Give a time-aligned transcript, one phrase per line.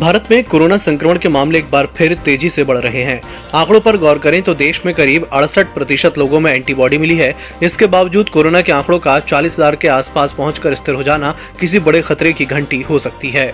[0.00, 3.20] भारत में कोरोना संक्रमण के मामले एक बार फिर तेज़ी से बढ़ रहे हैं।
[3.54, 7.34] आंकड़ों पर गौर करें तो देश में करीब अड़सठ प्रतिशत लोगों में एंटीबॉडी मिली है।
[7.62, 11.78] इसके बावजूद कोरोना के आंकड़ों का चालीस हज़ार के आसपास पहुंचकर स्थिर हो जाना किसी
[11.80, 13.52] बड़े खतरे की घंटी हो सकती है।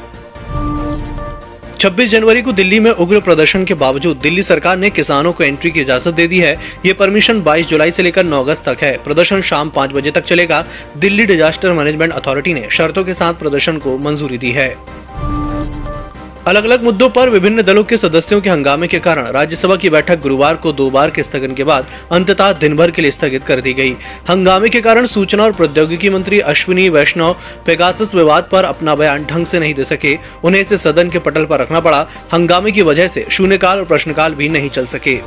[1.79, 5.70] 26 जनवरी को दिल्ली में उग्र प्रदर्शन के बावजूद दिल्ली सरकार ने किसानों को एंट्री
[5.70, 6.56] की इजाज़त दे दी है।
[6.86, 10.24] ये परमिशन 22 जुलाई से लेकर 9 अगस्त तक है। प्रदर्शन शाम 5 बजे तक
[10.24, 10.64] चलेगा।
[10.98, 14.74] दिल्ली डिजास्टर मैनेजमेंट अथॉरिटी ने शर्तों के साथ प्रदर्शन को मंजूरी दी है।
[16.46, 20.20] अलग अलग मुद्दों पर विभिन्न दलों के सदस्यों के हंगामे के कारण राज्यसभा की बैठक
[20.20, 23.60] गुरुवार को दो बार के स्थगन के बाद अंततः दिन भर के लिए स्थगित कर
[23.60, 23.92] दी गई।
[24.28, 29.46] हंगामे के कारण सूचना और प्रौद्योगिकी मंत्री अश्विनी वैष्णव पेगासस विवाद पर अपना बयान ढंग
[29.46, 33.09] से नहीं दे सके। उन्हें इसे सदन के पटल पर रखना पड़ा। हंगामे की वजह
[33.09, 35.18] से शून्यकाल और प्रश्नकाल भी नहीं चल सके।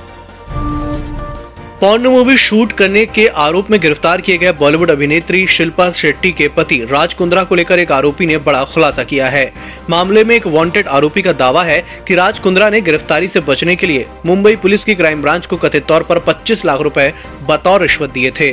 [1.81, 6.47] पॉर्न मूवी शूट करने के आरोप में गिरफ़्तार किए गए बॉलीवुड अभिनेत्री शिल्पा शेट्टी के
[6.47, 9.51] पति राज कुंद्रा को लेकर एक आरोपी ने बड़ा खुलासा किया है।
[9.89, 13.75] मामले में एक वांटेड आरोपी का दावा है कि राज कुंद्रा ने गिरफ्तारी से बचने
[13.75, 17.13] के लिए मुंबई पुलिस की क्राइम ब्रांच को कथित तौर पर 25 लाख रुपए
[17.49, 18.51] बतौर रिश्वत दिए थे।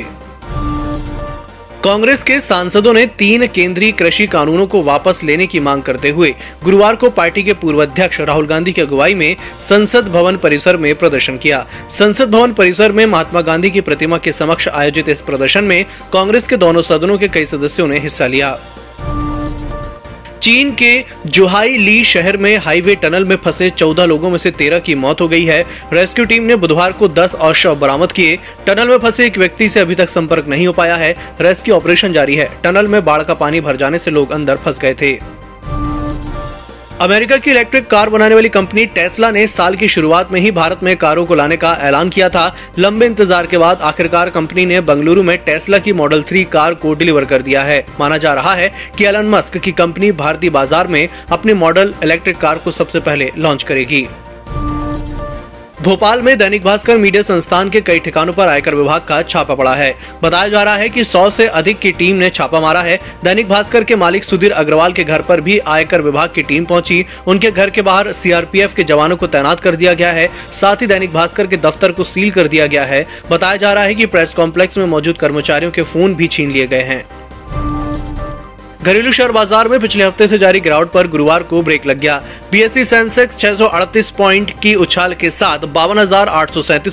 [1.87, 6.33] कांग्रेस के सांसदों ने तीन केंद्रीय कृषि कानूनों को वापस लेने की मांग करते हुए
[6.63, 9.35] गुरुवार को पार्टी के पूर्व अध्यक्ष राहुल गांधी की अगुवाई में
[9.69, 14.31] संसद भवन परिसर में प्रदर्शन किया। संसद भवन परिसर में महात्मा गांधी की प्रतिमा के
[14.31, 18.57] समक्ष आयोजित इस प्रदर्शन में कांग्रेस के दोनों सदनों के कई सदस्यों ने हिस्सा लिया।
[20.41, 24.79] चीन के जुहाई ली शहर में हाईवे टनल में फंसे 14 लोगों में से 13
[24.79, 28.37] की मौत हो गई है। रेस्क्यू टीम ने बुधवार को 10 और शव बरामद किए।
[28.67, 32.13] टनल में फंसे एक व्यक्ति से अभी तक संपर्क नहीं हो पाया है। रेस्क्यू ऑपरेशन
[32.13, 35.36] जारी है। टनल में बाढ़ का पानी भर जाने से लोग अंदर फंस गए थे।
[37.01, 40.79] अमेरिका की इलेक्ट्रिक कार बनाने वाली कंपनी टेस्ला ने साल की शुरुआत में ही भारत
[40.83, 42.45] में कारों को लाने का ऐलान किया था।
[42.79, 46.93] लंबे इंतज़ार के बाद आखिरकार कंपनी ने बंगलुरु में टेस्ला की मॉडल थ्री कार को
[46.93, 50.87] डिलीवर कर दिया है। माना जा रहा है कि एलन मस्क की कंपनी भारतीय बाज़ार
[50.87, 54.07] में अपने मॉडल इलेक्ट्रिक कार को सबसे पहले लॉन्च करेगी।
[55.87, 59.75] भोपाल में दैनिक भास्कर मीडिया संस्थान के कई ठिकानों पर आयकर विभाग का छापा पड़ा
[59.75, 62.99] है। बताया जा रहा है कि 100 से अधिक की टीम ने छापा मारा है।
[63.23, 67.05] दैनिक भास्कर के मालिक सुधीर अग्रवाल के घर पर भी आयकर विभाग की टीम पहुँची।
[67.27, 70.87] उनके घर के बाहर सीआरपीएफ के जवानों को तैनात कर दिया गया है। साथ ही
[70.87, 74.05] दैनिक भास्कर के दफ्तर को सील कर दिया गया है। बताया जा रहा है की
[74.05, 77.03] प्रेस कॉम्प्लेक्स में मौजूद कर्मचारियों के फ़ोन भी छीन लिए गए हैं।
[78.83, 82.21] घरेलू शेयर बाज़ार में पिछले हफ़्ते से जारी गिरावट पर गुरुवार को ब्रेक लग गया।
[82.51, 85.99] बीएससी सेंसेक्स 638 पॉइंट की उछाल के साथ बावन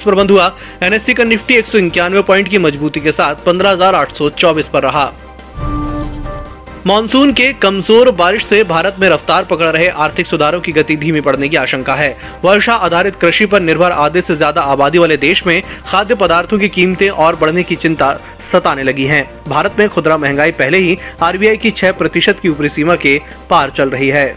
[0.05, 3.75] पर बंद हुआ। एनएससी का निफ्टी एक सौ इक्यानवे पॉइंट की मजबूती के साथ पंद्रह
[4.69, 5.12] पर रहा।
[6.87, 11.21] मानसून के कमज़ोर बारिश से भारत में रफ्तार पकड़ रहे आर्थिक सुधारों की गति धीमी
[11.21, 15.47] पड़ने की आशंका है। वर्षा आधारित कृषि पर निर्भर आधे से ज़्यादा आबादी वाले देश
[15.47, 18.12] में खाद्य पदार्थों की कीमतें और बढ़ने की चिंता
[18.43, 22.69] सताने लगी है। भारत में खुदरा महँगाई पहले ही आरबीआई की छह प्रतिशत की ऊपरी
[22.69, 23.21] सीमा के
[23.51, 24.34] पार चल रही है।